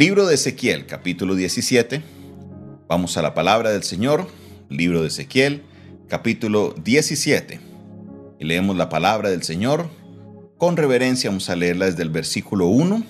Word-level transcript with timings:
Libro 0.00 0.26
de 0.26 0.36
Ezequiel, 0.36 0.86
capítulo 0.86 1.34
17. 1.34 2.04
Vamos 2.86 3.16
a 3.16 3.22
la 3.22 3.34
palabra 3.34 3.72
del 3.72 3.82
Señor. 3.82 4.28
Libro 4.68 5.02
de 5.02 5.08
Ezequiel, 5.08 5.64
capítulo 6.06 6.72
17. 6.84 7.58
Y 8.38 8.44
leemos 8.44 8.76
la 8.76 8.90
palabra 8.90 9.28
del 9.28 9.42
Señor. 9.42 9.90
Con 10.56 10.76
reverencia 10.76 11.30
vamos 11.30 11.50
a 11.50 11.56
leerla 11.56 11.86
desde 11.86 12.04
el 12.04 12.10
versículo 12.10 12.68
1. 12.68 13.02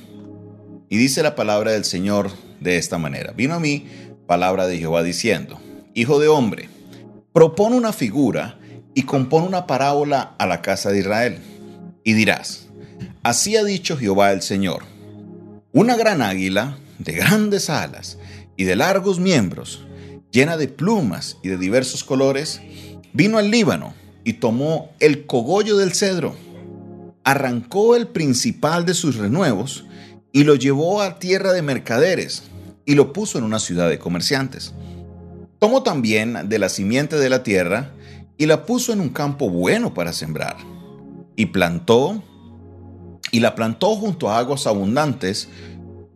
Y 0.88 0.96
dice 0.96 1.22
la 1.22 1.34
palabra 1.34 1.72
del 1.72 1.84
Señor 1.84 2.30
de 2.58 2.78
esta 2.78 2.96
manera. 2.96 3.32
Vino 3.32 3.52
a 3.52 3.60
mí 3.60 3.86
palabra 4.26 4.66
de 4.66 4.78
Jehová 4.78 5.02
diciendo, 5.02 5.60
Hijo 5.92 6.18
de 6.18 6.28
hombre, 6.28 6.70
propone 7.34 7.76
una 7.76 7.92
figura 7.92 8.58
y 8.94 9.02
compone 9.02 9.46
una 9.46 9.66
parábola 9.66 10.34
a 10.38 10.46
la 10.46 10.62
casa 10.62 10.90
de 10.90 11.00
Israel. 11.00 11.38
Y 12.02 12.14
dirás, 12.14 12.70
así 13.22 13.58
ha 13.58 13.64
dicho 13.64 13.98
Jehová 13.98 14.32
el 14.32 14.40
Señor 14.40 14.96
una 15.72 15.96
gran 15.96 16.22
águila 16.22 16.78
de 16.98 17.12
grandes 17.12 17.70
alas 17.70 18.18
y 18.56 18.64
de 18.64 18.76
largos 18.76 19.20
miembros, 19.20 19.86
llena 20.32 20.56
de 20.56 20.68
plumas 20.68 21.36
y 21.42 21.48
de 21.48 21.58
diversos 21.58 22.04
colores, 22.04 22.60
vino 23.12 23.38
al 23.38 23.50
Líbano 23.50 23.94
y 24.24 24.34
tomó 24.34 24.90
el 25.00 25.26
cogollo 25.26 25.76
del 25.76 25.92
cedro, 25.94 26.36
arrancó 27.24 27.96
el 27.96 28.08
principal 28.08 28.86
de 28.86 28.94
sus 28.94 29.16
renuevos 29.16 29.84
y 30.32 30.44
lo 30.44 30.54
llevó 30.54 31.02
a 31.02 31.18
tierra 31.18 31.52
de 31.52 31.62
mercaderes 31.62 32.44
y 32.84 32.94
lo 32.94 33.12
puso 33.12 33.38
en 33.38 33.44
una 33.44 33.58
ciudad 33.58 33.88
de 33.88 33.98
comerciantes. 33.98 34.72
Tomó 35.58 35.82
también 35.82 36.48
de 36.48 36.58
la 36.58 36.68
simiente 36.68 37.16
de 37.16 37.28
la 37.28 37.42
tierra 37.42 37.92
y 38.36 38.46
la 38.46 38.64
puso 38.64 38.92
en 38.92 39.00
un 39.00 39.10
campo 39.10 39.50
bueno 39.50 39.92
para 39.92 40.12
sembrar. 40.12 40.56
Y 41.36 41.46
plantó 41.46 42.22
y 43.30 43.40
la 43.40 43.54
plantó 43.54 43.94
junto 43.96 44.30
a 44.30 44.38
aguas 44.38 44.66
abundantes, 44.66 45.48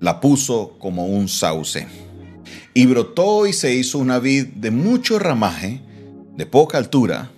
la 0.03 0.21
puso 0.21 0.77
como 0.81 1.07
un 1.07 1.29
sauce. 1.29 1.87
Y 2.75 2.87
brotó 2.87 3.47
y 3.47 3.53
se 3.53 3.73
hizo 3.75 3.99
una 3.99 4.19
vid 4.19 4.49
de 4.49 4.71
mucho 4.73 5.19
ramaje, 5.19 5.81
de 6.37 6.45
poca 6.45 6.77
altura, 6.77 7.31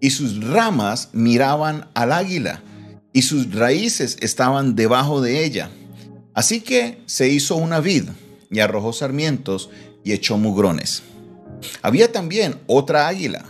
y 0.00 0.10
sus 0.10 0.42
ramas 0.42 1.10
miraban 1.12 1.88
al 1.94 2.12
águila, 2.12 2.62
y 3.12 3.22
sus 3.22 3.54
raíces 3.54 4.16
estaban 4.20 4.74
debajo 4.74 5.20
de 5.20 5.44
ella. 5.44 5.70
Así 6.32 6.62
que 6.62 7.02
se 7.04 7.28
hizo 7.28 7.54
una 7.56 7.80
vid, 7.80 8.04
y 8.50 8.60
arrojó 8.60 8.94
sarmientos, 8.94 9.68
y 10.02 10.12
echó 10.12 10.38
mugrones. 10.38 11.02
Había 11.82 12.12
también 12.12 12.56
otra 12.66 13.08
águila, 13.08 13.44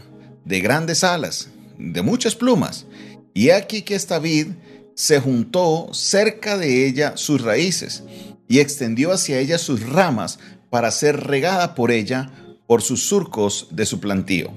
de 0.45 0.61
grandes 0.61 1.05
alas, 1.05 1.51
de 1.79 2.03
muchas 2.03 2.35
plumas, 2.35 2.87
y 3.33 3.51
aquí 3.51 3.83
que 3.83 3.95
esta 3.95 4.19
vid 4.19 4.49
se 4.97 5.21
juntó 5.21 5.91
cerca 5.93 6.59
de 6.59 6.89
ella 6.89 7.17
sus 7.17 7.43
raíces 7.43 8.03
y 8.49 8.61
extendió 8.61 9.13
hacia 9.13 9.39
ella 9.39 9.59
sus 9.59 9.89
ramas 9.89 10.39
para 10.71 10.91
ser 10.91 11.27
regada 11.27 11.75
por 11.75 11.91
ella 11.91 12.31
por 12.67 12.83
sus 12.83 13.07
surcos 13.09 13.69
de 13.71 13.87
su 13.87 14.01
plantío. 14.01 14.51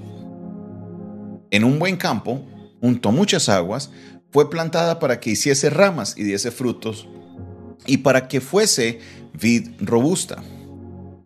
En 1.51 1.63
un 1.63 1.79
buen 1.79 1.97
campo, 1.97 2.45
junto 2.81 3.09
a 3.09 3.11
muchas 3.11 3.49
aguas, 3.49 3.91
fue 4.31 4.49
plantada 4.49 4.99
para 4.99 5.19
que 5.19 5.31
hiciese 5.31 5.69
ramas 5.69 6.15
y 6.17 6.23
diese 6.23 6.51
frutos, 6.51 7.07
y 7.85 7.97
para 7.97 8.27
que 8.27 8.41
fuese 8.41 8.99
vid 9.33 9.69
robusta. 9.79 10.43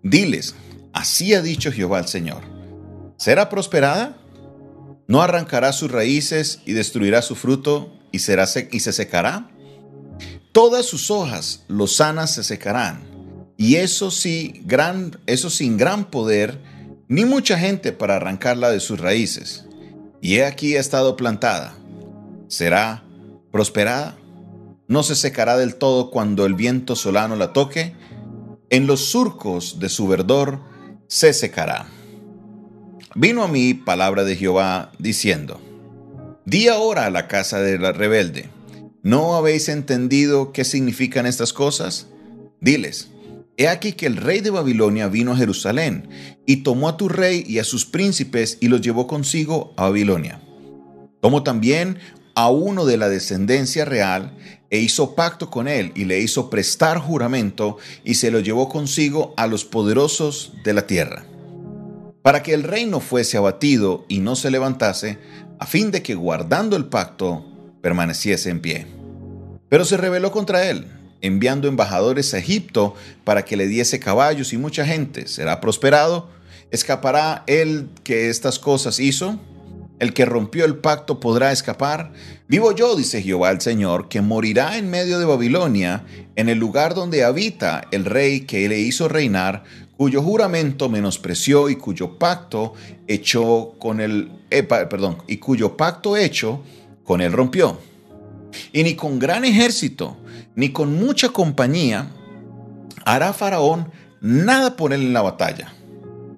Diles, 0.03 0.56
así 0.94 1.34
ha 1.34 1.41
dicho 1.41 1.72
Jehová 1.72 2.00
el 2.00 2.08
Señor, 2.08 2.44
¿será 3.17 3.50
prosperada? 3.50 4.17
¿No 5.08 5.22
arrancará 5.22 5.73
sus 5.73 5.91
raíces 5.91 6.61
y 6.66 6.73
destruirá 6.73 7.22
su 7.22 7.36
fruto 7.36 8.00
y, 8.11 8.19
será 8.19 8.45
y 8.72 8.80
se 8.80 8.94
secará. 8.94 9.50
Todas 10.54 10.86
sus 10.86 11.09
hojas 11.09 11.64
lozanas 11.68 12.36
se 12.36 12.44
secarán, 12.44 13.02
y 13.58 13.78
eso 13.78 14.12
sí, 14.12 14.62
gran, 14.66 15.20
eso 15.26 15.50
sin 15.50 15.78
gran 15.78 16.06
poder, 16.06 16.59
ni 17.08 17.26
mucha 17.26 17.58
gente 17.58 17.92
para 17.92 18.18
arrancarla 18.18 18.70
de 18.70 18.80
sus 18.80 19.00
raíces. 19.00 19.66
Y 20.22 20.36
he 20.36 20.46
aquí 20.46 20.76
ha 20.76 20.80
estado 20.80 21.16
plantada. 21.16 21.74
¿Será 22.50 23.03
prosperada? 23.52 24.16
¿No 24.88 25.02
se 25.02 25.16
secará 25.16 25.58
del 25.58 25.74
todo 25.74 26.12
cuando 26.12 26.46
el 26.46 26.53
viento 26.53 26.96
solano 26.96 27.35
la 27.35 27.52
toque? 27.52 27.96
En 28.70 28.85
los 28.85 29.06
surcos 29.06 29.80
de 29.80 29.90
su 29.90 30.08
verdor 30.08 30.59
se 31.08 31.34
secará. 31.34 31.88
Vino 33.16 33.44
a 33.44 33.47
mí 33.47 33.74
palabra 33.74 34.24
de 34.24 34.35
Jehová 34.35 34.91
diciendo, 35.00 35.59
Di 36.46 36.68
ahora 36.68 37.08
a 37.08 37.09
la 37.09 37.28
casa 37.28 37.59
de 37.59 37.80
la 37.80 37.91
rebelde, 37.91 38.50
¿no 39.03 39.36
habéis 39.36 39.69
entendido 39.69 40.53
qué 40.53 40.64
significan 40.64 41.25
estas 41.25 41.53
cosas? 41.53 42.08
Diles, 42.62 43.09
he 43.58 43.68
aquí 43.68 43.91
que 43.91 44.08
el 44.08 44.18
rey 44.18 44.40
de 44.40 44.50
Babilonia 44.50 45.09
vino 45.09 45.34
a 45.34 45.38
Jerusalén 45.38 46.09
y 46.46 46.64
tomó 46.64 46.88
a 46.88 46.97
tu 46.97 47.09
rey 47.09 47.44
y 47.46 47.59
a 47.59 47.66
sus 47.66 47.86
príncipes 47.86 48.58
y 48.62 48.69
los 48.69 48.81
llevó 48.81 49.06
consigo 49.06 49.74
a 49.78 49.84
Babilonia. 49.84 50.41
Tomó 51.22 51.44
también 51.44 52.00
a 52.36 52.50
uno 52.50 52.86
de 52.86 52.97
la 52.97 53.09
descendencia 53.09 53.86
real 53.86 54.36
e 54.69 54.80
hizo 54.80 55.14
pacto 55.14 55.52
con 55.52 55.68
él 55.68 55.91
y 55.96 56.06
le 56.06 56.20
hizo 56.20 56.50
prestar 56.50 56.97
juramento 56.97 57.78
y 58.03 58.16
se 58.16 58.31
lo 58.31 58.40
llevó 58.40 58.70
consigo 58.70 59.34
a 59.38 59.46
los 59.47 59.66
poderosos 59.66 60.53
de 60.64 60.74
la 60.74 60.88
tierra. 60.88 61.25
Para 62.24 62.41
que 62.41 62.53
el 62.53 62.64
reino 62.64 63.02
fuese 63.02 63.38
abatido 63.38 64.06
y 64.08 64.20
no 64.20 64.35
se 64.35 64.50
levantase, 64.50 65.20
a 65.59 65.66
fin 65.66 65.91
de 65.91 66.02
que 66.02 66.16
guardando 66.16 66.75
el 66.75 66.85
pacto 66.85 67.53
permaneciese 67.84 68.50
en 68.50 68.62
pie. 68.62 68.88
Pero 69.68 69.84
se 69.84 69.98
rebeló 69.98 70.32
contra 70.32 70.70
él, 70.70 70.88
enviando 71.22 71.68
embajadores 71.68 72.34
a 72.34 72.38
Egipto 72.40 72.96
para 73.26 73.44
que 73.44 73.58
le 73.58 73.68
diese 73.68 74.00
caballos 74.00 74.54
y 74.54 74.58
mucha 74.58 74.86
gente. 74.86 75.28
¿Será 75.28 75.60
prosperado? 75.60 76.30
¿Escapará 76.72 77.44
él 77.46 77.90
que 78.04 78.30
estas 78.30 78.58
cosas 78.58 79.00
hizo? 79.00 79.38
El 80.00 80.14
que 80.14 80.26
rompió 80.26 80.64
el 80.64 80.78
pacto 80.78 81.20
podrá 81.20 81.52
escapar. 81.52 82.14
Vivo 82.48 82.72
yo, 82.72 82.96
dice 82.96 83.22
Jehová 83.22 83.52
el 83.52 83.60
Señor, 83.60 84.08
que 84.08 84.22
morirá 84.22 84.78
en 84.78 84.90
medio 84.90 85.20
de 85.20 85.26
Babilonia, 85.26 86.06
en 86.38 86.48
el 86.48 86.60
lugar 86.60 86.96
donde 86.96 87.26
habita 87.26 87.84
el 87.92 88.06
rey 88.06 88.42
que 88.42 88.68
le 88.70 88.80
hizo 88.80 89.10
reinar, 89.10 89.66
cuyo 89.98 90.22
juramento 90.22 90.88
menospreció 90.88 91.70
y 91.70 91.76
cuyo 91.76 92.18
pacto 92.18 92.74
echó 93.08 93.76
con 93.78 94.00
el 94.00 94.32
eh, 94.50 94.64
perdón, 94.64 95.18
y 95.28 95.38
cuyo 95.38 95.76
pacto 95.76 96.16
hecho 96.16 96.62
con 97.03 97.22
él 97.22 97.31
rompió. 97.31 97.80
Y 98.72 98.84
ni 98.84 98.96
con 98.96 99.19
gran 99.19 99.46
ejército, 99.46 100.18
ni 100.56 100.69
con 100.69 100.94
mucha 100.96 101.30
compañía 101.30 102.12
hará 103.06 103.34
Faraón 103.34 103.91
nada 104.22 104.75
por 104.75 104.94
él 104.94 105.02
en 105.02 105.14
la 105.14 105.22
batalla. 105.22 105.74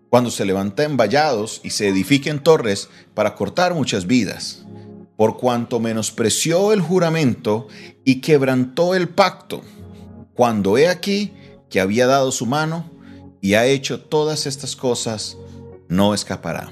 Cuando 0.09 0.31
se 0.31 0.45
levanten 0.45 0.97
vallados 0.97 1.59
y 1.63 1.71
se 1.71 1.89
edifiquen 1.89 2.39
torres 2.39 2.89
para 3.13 3.35
cortar 3.35 3.73
muchas 3.73 4.07
vidas, 4.07 4.65
por 5.17 5.37
cuanto 5.37 5.79
menospreció 5.79 6.73
el 6.73 6.81
juramento 6.81 7.67
y 8.03 8.21
quebrantó 8.21 8.95
el 8.95 9.09
pacto, 9.09 9.61
cuando 10.33 10.77
he 10.77 10.87
aquí 10.87 11.33
que 11.69 11.79
había 11.79 12.07
dado 12.07 12.31
su 12.31 12.45
mano 12.45 12.89
y 13.41 13.53
ha 13.53 13.65
hecho 13.65 14.01
todas 14.01 14.45
estas 14.45 14.75
cosas, 14.75 15.37
no 15.87 16.13
escapará. 16.13 16.71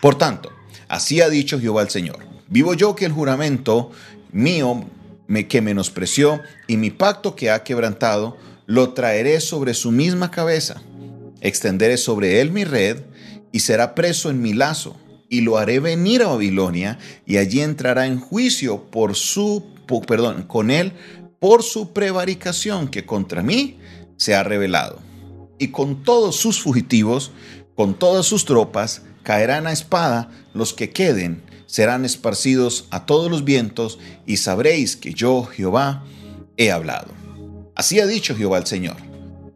Por 0.00 0.16
tanto, 0.16 0.50
así 0.88 1.20
ha 1.20 1.28
dicho 1.28 1.60
Jehová 1.60 1.82
el 1.82 1.90
Señor, 1.90 2.31
vivo 2.52 2.74
yo 2.74 2.94
que 2.94 3.06
el 3.06 3.12
juramento 3.12 3.90
mío 4.30 4.84
me, 5.26 5.48
que 5.48 5.60
menospreció 5.60 6.40
y 6.68 6.76
mi 6.76 6.90
pacto 6.90 7.34
que 7.34 7.50
ha 7.50 7.64
quebrantado, 7.64 8.36
lo 8.66 8.92
traeré 8.92 9.40
sobre 9.40 9.74
su 9.74 9.90
misma 9.90 10.30
cabeza. 10.30 10.82
Extenderé 11.40 11.96
sobre 11.96 12.40
él 12.40 12.52
mi 12.52 12.64
red 12.64 12.98
y 13.50 13.60
será 13.60 13.94
preso 13.94 14.30
en 14.30 14.40
mi 14.40 14.52
lazo 14.52 14.96
y 15.28 15.40
lo 15.40 15.56
haré 15.56 15.80
venir 15.80 16.22
a 16.22 16.28
Babilonia 16.28 16.98
y 17.26 17.38
allí 17.38 17.60
entrará 17.60 18.06
en 18.06 18.20
juicio 18.20 18.84
por 18.90 19.16
su, 19.16 19.64
con 20.46 20.70
él 20.70 20.92
por 21.40 21.62
su 21.62 21.92
prevaricación 21.92 22.88
que 22.88 23.04
contra 23.04 23.42
mí 23.42 23.78
se 24.16 24.34
ha 24.34 24.44
revelado 24.44 25.00
y 25.58 25.68
con 25.68 26.02
todos 26.02 26.36
sus 26.36 26.60
fugitivos, 26.60 27.30
con 27.74 27.94
todas 27.94 28.26
sus 28.26 28.44
tropas, 28.44 29.02
caerán 29.22 29.66
a 29.66 29.72
espada 29.72 30.30
los 30.54 30.72
que 30.72 30.90
queden, 30.90 31.42
serán 31.72 32.04
esparcidos 32.04 32.84
a 32.90 33.06
todos 33.06 33.30
los 33.30 33.44
vientos, 33.44 33.98
y 34.26 34.36
sabréis 34.36 34.94
que 34.94 35.14
yo, 35.14 35.44
Jehová, 35.44 36.04
he 36.58 36.70
hablado. 36.70 37.08
Así 37.74 37.98
ha 37.98 38.06
dicho 38.06 38.36
Jehová 38.36 38.58
el 38.58 38.66
Señor. 38.66 38.96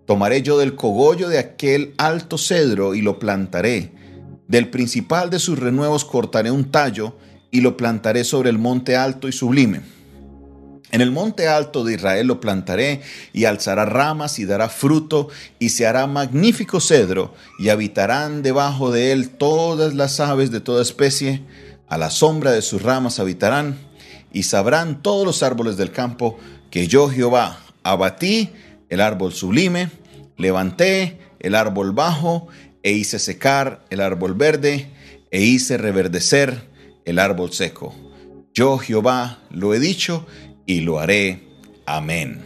Tomaré 0.06 0.40
yo 0.40 0.56
del 0.56 0.76
cogollo 0.76 1.28
de 1.28 1.38
aquel 1.38 1.92
alto 1.98 2.38
cedro 2.38 2.94
y 2.94 3.02
lo 3.02 3.18
plantaré. 3.18 3.92
Del 4.48 4.70
principal 4.70 5.28
de 5.28 5.38
sus 5.38 5.58
renuevos 5.58 6.06
cortaré 6.06 6.50
un 6.50 6.70
tallo 6.70 7.18
y 7.50 7.60
lo 7.60 7.76
plantaré 7.76 8.24
sobre 8.24 8.48
el 8.48 8.56
monte 8.56 8.96
alto 8.96 9.28
y 9.28 9.32
sublime 9.32 9.82
en 10.92 11.00
el 11.00 11.10
monte 11.10 11.48
alto 11.48 11.84
de 11.84 11.94
Israel 11.94 12.28
lo 12.28 12.40
plantaré 12.40 13.02
y 13.32 13.44
alzará 13.44 13.84
ramas 13.84 14.38
y 14.38 14.44
dará 14.44 14.68
fruto 14.68 15.28
y 15.58 15.70
se 15.70 15.86
hará 15.86 16.06
magnífico 16.06 16.80
cedro 16.80 17.34
y 17.58 17.70
habitarán 17.70 18.42
debajo 18.42 18.92
de 18.92 19.12
él 19.12 19.30
todas 19.30 19.94
las 19.94 20.20
aves 20.20 20.50
de 20.50 20.60
toda 20.60 20.82
especie, 20.82 21.42
a 21.88 21.98
la 21.98 22.10
sombra 22.10 22.52
de 22.52 22.62
sus 22.62 22.82
ramas 22.82 23.20
habitarán 23.20 23.78
y 24.32 24.42
sabrán 24.42 25.02
todos 25.02 25.24
los 25.24 25.42
árboles 25.42 25.76
del 25.76 25.92
campo 25.92 26.38
que 26.70 26.88
yo 26.88 27.08
Jehová 27.08 27.60
abatí 27.82 28.50
el 28.88 29.00
árbol 29.00 29.32
sublime, 29.32 29.90
levanté 30.36 31.18
el 31.40 31.54
árbol 31.54 31.92
bajo, 31.92 32.48
e 32.82 32.92
hice 32.92 33.18
secar 33.18 33.84
el 33.90 34.00
árbol 34.00 34.34
verde, 34.34 34.90
e 35.30 35.42
hice 35.42 35.76
reverdecer 35.76 36.68
el 37.04 37.18
árbol 37.18 37.52
seco. 37.52 37.94
Yo 38.54 38.78
Jehová 38.78 39.40
lo 39.50 39.74
he 39.74 39.80
dicho 39.80 40.26
y 40.66 40.80
lo 40.80 40.98
haré. 40.98 41.48
Amén. 41.84 42.44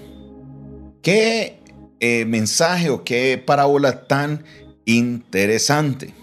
Qué 1.03 1.61
eh, 2.01 2.25
mensaje 2.25 2.91
o 2.91 3.05
qué 3.05 3.43
parábola 3.45 4.07
tan 4.07 4.45
interesante. 4.87 6.15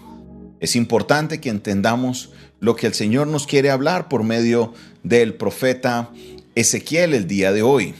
Es 0.60 0.76
importante 0.76 1.40
que 1.40 1.50
entendamos 1.50 2.32
lo 2.60 2.76
que 2.76 2.86
el 2.86 2.94
Señor 2.94 3.26
nos 3.26 3.46
quiere 3.46 3.70
hablar 3.70 4.08
por 4.08 4.24
medio 4.24 4.74
del 5.02 5.34
profeta 5.34 6.10
Ezequiel 6.54 7.14
el 7.14 7.28
día 7.28 7.52
de 7.52 7.62
hoy. 7.62 7.94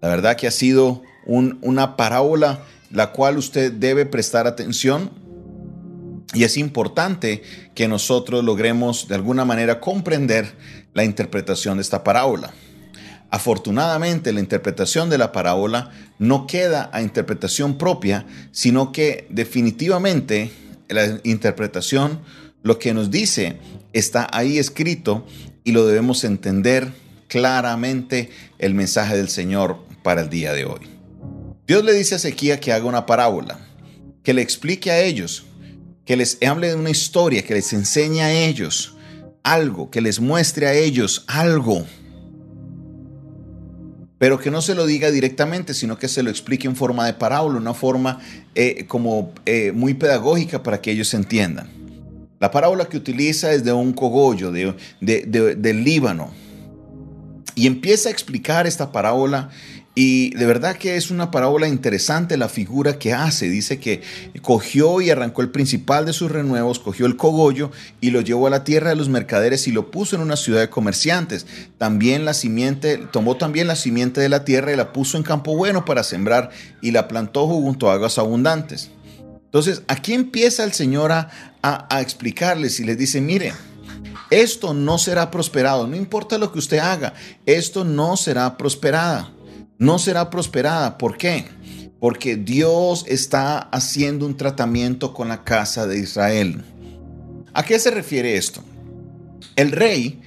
La 0.00 0.08
verdad 0.08 0.36
que 0.36 0.46
ha 0.46 0.52
sido 0.52 1.02
una 1.26 1.96
parábola 1.96 2.64
la 2.90 3.12
cual 3.12 3.36
usted 3.36 3.72
debe 3.72 4.06
prestar 4.06 4.46
atención 4.46 5.10
y 6.34 6.44
es 6.44 6.56
importante 6.56 7.42
que 7.74 7.88
nosotros 7.88 8.44
logremos 8.44 9.08
de 9.08 9.14
alguna 9.14 9.44
manera 9.44 9.80
comprender 9.80 10.54
la 10.94 11.04
interpretación 11.04 11.78
de 11.78 11.82
esta 11.82 12.04
parábola. 12.04 12.52
Afortunadamente, 13.30 14.32
la 14.32 14.40
interpretación 14.40 15.10
de 15.10 15.18
la 15.18 15.32
parábola 15.32 15.90
no 16.18 16.46
queda 16.46 16.90
a 16.92 17.02
interpretación 17.02 17.76
propia, 17.76 18.26
sino 18.52 18.92
que 18.92 19.26
definitivamente 19.30 20.50
la 20.88 21.20
interpretación, 21.24 22.20
lo 22.68 22.78
que 22.78 22.92
nos 22.92 23.10
dice, 23.10 23.56
está 23.94 24.28
ahí 24.30 24.58
escrito 24.58 25.26
y 25.64 25.72
lo 25.72 25.86
debemos 25.86 26.22
entender 26.22 26.92
claramente 27.26 28.28
el 28.58 28.74
mensaje 28.74 29.16
del 29.16 29.30
Señor 29.30 29.78
para 30.02 30.20
el 30.20 30.28
día 30.28 30.52
de 30.52 30.66
hoy. 30.66 30.80
Dios 31.66 31.82
le 31.82 31.94
dice 31.94 32.14
a 32.14 32.18
Ezequiel 32.18 32.60
que 32.60 32.74
haga 32.74 32.84
una 32.84 33.06
parábola, 33.06 33.58
que 34.22 34.34
le 34.34 34.42
explique 34.42 34.90
a 34.90 35.00
ellos, 35.00 35.46
que 36.04 36.16
les 36.16 36.36
hable 36.46 36.68
de 36.68 36.74
una 36.74 36.90
historia, 36.90 37.42
que 37.42 37.54
les 37.54 37.72
enseñe 37.72 38.20
a 38.20 38.32
ellos 38.32 38.94
algo, 39.42 39.90
que 39.90 40.02
les 40.02 40.20
muestre 40.20 40.66
a 40.66 40.74
ellos 40.74 41.24
algo 41.26 41.86
pero 44.18 44.40
que 44.40 44.50
no 44.50 44.60
se 44.60 44.74
lo 44.74 44.84
diga 44.84 45.12
directamente, 45.12 45.74
sino 45.74 45.96
que 45.96 46.08
se 46.08 46.24
lo 46.24 46.30
explique 46.30 46.66
en 46.66 46.74
forma 46.74 47.06
de 47.06 47.14
parábola, 47.14 47.56
una 47.56 47.72
forma 47.72 48.18
eh, 48.56 48.84
como 48.88 49.32
eh, 49.46 49.70
muy 49.72 49.94
pedagógica 49.94 50.62
para 50.62 50.80
que 50.80 50.90
ellos 50.90 51.14
entiendan. 51.14 51.77
La 52.40 52.50
parábola 52.50 52.88
que 52.88 52.96
utiliza 52.96 53.52
es 53.52 53.64
de 53.64 53.72
un 53.72 53.92
cogollo, 53.92 54.52
de, 54.52 54.74
del 55.00 55.84
Líbano, 55.84 56.30
y 57.54 57.66
empieza 57.66 58.08
a 58.08 58.12
explicar 58.12 58.66
esta 58.66 58.92
parábola 58.92 59.50
y 60.00 60.30
de 60.36 60.46
verdad 60.46 60.76
que 60.76 60.94
es 60.94 61.10
una 61.10 61.32
parábola 61.32 61.66
interesante 61.66 62.36
la 62.36 62.48
figura 62.48 63.00
que 63.00 63.12
hace. 63.12 63.48
Dice 63.48 63.80
que 63.80 64.00
cogió 64.42 65.00
y 65.00 65.10
arrancó 65.10 65.42
el 65.42 65.50
principal 65.50 66.06
de 66.06 66.12
sus 66.12 66.30
renuevos, 66.30 66.78
cogió 66.78 67.04
el 67.06 67.16
cogollo 67.16 67.72
y 68.00 68.12
lo 68.12 68.20
llevó 68.20 68.46
a 68.46 68.50
la 68.50 68.62
tierra 68.62 68.90
de 68.90 68.94
los 68.94 69.08
mercaderes 69.08 69.66
y 69.66 69.72
lo 69.72 69.90
puso 69.90 70.14
en 70.14 70.22
una 70.22 70.36
ciudad 70.36 70.60
de 70.60 70.70
comerciantes. 70.70 71.46
También 71.78 72.24
la 72.24 72.34
simiente, 72.34 72.98
tomó 73.10 73.38
también 73.38 73.66
la 73.66 73.74
simiente 73.74 74.20
de 74.20 74.28
la 74.28 74.44
tierra 74.44 74.72
y 74.72 74.76
la 74.76 74.92
puso 74.92 75.16
en 75.16 75.24
campo 75.24 75.56
bueno 75.56 75.84
para 75.84 76.04
sembrar 76.04 76.50
y 76.80 76.92
la 76.92 77.08
plantó 77.08 77.48
junto 77.48 77.90
a 77.90 77.94
aguas 77.94 78.18
abundantes. 78.18 78.92
Entonces, 79.48 79.82
aquí 79.88 80.14
empieza 80.14 80.64
el 80.64 80.72
Señor 80.72 81.12
a, 81.12 81.30
a 81.62 82.00
explicarles 82.00 82.80
y 82.80 82.84
les 82.84 82.98
dice, 82.98 83.20
mire, 83.20 83.52
esto 84.30 84.74
no 84.74 84.98
será 84.98 85.30
prosperado, 85.30 85.86
no 85.86 85.96
importa 85.96 86.38
lo 86.38 86.52
que 86.52 86.58
usted 86.58 86.78
haga, 86.78 87.14
esto 87.46 87.84
no 87.84 88.16
será 88.16 88.56
prosperada 88.56 89.32
no 89.78 89.98
será 89.98 90.28
prosperada. 90.28 90.98
¿Por 90.98 91.16
qué? 91.16 91.46
Porque 92.00 92.36
Dios 92.36 93.04
está 93.08 93.58
haciendo 93.58 94.26
un 94.26 94.36
tratamiento 94.36 95.14
con 95.14 95.28
la 95.28 95.44
casa 95.44 95.86
de 95.86 95.98
Israel. 95.98 96.64
¿A 97.54 97.62
qué 97.64 97.78
se 97.78 97.90
refiere 97.90 98.36
esto? 98.36 98.62
El 99.56 99.72
rey 99.72 100.20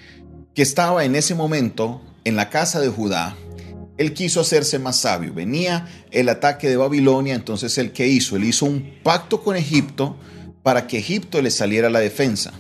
que 0.56 0.62
estaba 0.62 1.06
en 1.06 1.16
ese 1.16 1.36
momento 1.36 2.02
en 2.24 2.36
la 2.36 2.50
casa 2.50 2.80
de 2.80 2.90
Judá, 2.90 3.36
él 3.98 4.14
quiso 4.14 4.42
hacerse 4.42 4.80
más 4.80 5.00
sabio. 5.00 5.34
Venía 5.34 5.88
el 6.12 6.30
ataque 6.30 6.70
de 6.70 6.78
Babilonia, 6.78 7.36
entonces 7.36 7.78
él 7.78 7.92
qué 7.92 8.08
hizo? 8.08 8.36
Él 8.36 8.46
hizo 8.46 8.66
un 8.66 8.96
pacto 9.04 9.42
con 9.44 9.56
Egipto 9.56 10.16
para 10.64 10.88
que 10.88 11.00
Egipto 11.00 11.42
le 11.42 11.52
saliera 11.52 11.88
a 11.88 11.92
la 11.92 12.00
defensa. 12.00 12.54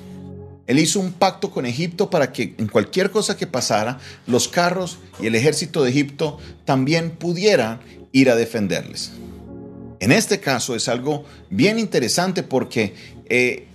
Él 0.67 0.79
hizo 0.79 0.99
un 0.99 1.13
pacto 1.13 1.51
con 1.51 1.65
Egipto 1.65 2.09
para 2.09 2.31
que 2.31 2.55
en 2.57 2.67
cualquier 2.67 3.11
cosa 3.11 3.35
que 3.35 3.47
pasara, 3.47 3.99
los 4.27 4.47
carros 4.47 4.99
y 5.19 5.27
el 5.27 5.35
ejército 5.35 5.83
de 5.83 5.89
Egipto 5.89 6.37
también 6.65 7.11
pudieran 7.11 7.81
ir 8.11 8.29
a 8.29 8.35
defenderles. 8.35 9.11
En 9.99 10.11
este 10.11 10.39
caso 10.39 10.75
es 10.75 10.87
algo 10.87 11.25
bien 11.49 11.77
interesante 11.77 12.43
porque 12.43 12.93
eh, 13.25 13.67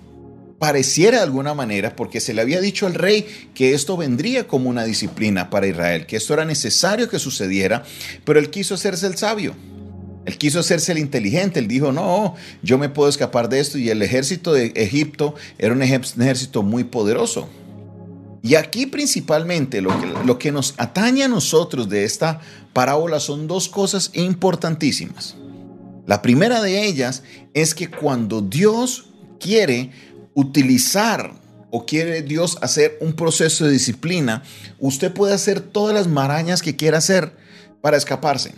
pareciera 0.58 1.19
de 1.19 1.25
alguna 1.25 1.55
manera, 1.55 1.94
porque 1.97 2.20
se 2.20 2.32
le 2.32 2.41
había 2.41 2.61
dicho 2.61 2.87
al 2.87 2.94
rey 2.94 3.26
que 3.55 3.75
esto 3.75 3.97
vendría 3.97 4.47
como 4.47 4.70
una 4.70 4.85
disciplina 4.85 5.50
para 5.50 5.67
Israel, 5.67 6.06
que 6.06 6.17
esto 6.17 6.35
era 6.35 6.44
necesario 6.44 7.08
que 7.08 7.19
sucediera, 7.19 7.85
pero 8.25 8.38
él 8.38 8.50
quiso 8.50 8.75
hacerse 8.75 9.06
el 9.06 9.17
sabio. 9.17 9.55
Él 10.25 10.38
quiso 10.38 10.58
hacerse 10.58 10.91
el 10.91 10.99
inteligente, 10.99 11.61
él 11.61 11.69
dijo, 11.69 11.93
no, 11.93 12.35
yo 12.61 12.79
me 12.79 12.88
puedo 12.88 13.08
escapar 13.08 13.49
de 13.49 13.61
esto 13.61 13.79
y 13.79 13.91
el 13.91 14.03
ejército 14.03 14.53
de 14.53 14.73
Egipto 14.75 15.37
era 15.56 15.73
un 15.73 15.82
ejército 15.82 16.64
muy 16.64 16.82
poderoso. 16.82 17.49
Y 18.43 18.56
aquí 18.56 18.87
principalmente 18.87 19.81
lo 19.81 19.91
que, 20.00 20.06
lo 20.25 20.38
que 20.38 20.50
nos 20.50 20.75
atañe 20.79 21.23
a 21.23 21.29
nosotros 21.29 21.88
de 21.88 22.03
esta 22.03 22.41
parábola 22.73 23.20
son 23.20 23.47
dos 23.47 23.69
cosas 23.69 24.11
importantísimas. 24.14 25.37
La 26.06 26.23
primera 26.23 26.61
de 26.61 26.87
ellas 26.87 27.23
es 27.55 27.75
que 27.75 27.88
cuando 27.88 28.41
Dios 28.41 29.06
quiere 29.38 29.91
utilizar 30.36 31.32
o 31.70 31.84
quiere 31.84 32.22
Dios 32.22 32.58
hacer 32.60 32.96
un 33.00 33.14
proceso 33.14 33.64
de 33.64 33.72
disciplina, 33.72 34.44
usted 34.78 35.12
puede 35.12 35.34
hacer 35.34 35.60
todas 35.60 35.94
las 35.94 36.06
marañas 36.06 36.62
que 36.62 36.76
quiera 36.76 36.98
hacer 36.98 37.32
para 37.80 37.96
escaparse. 37.96 38.54